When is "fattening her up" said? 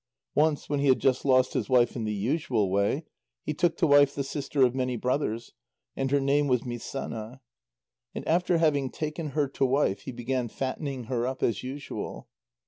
10.47-11.43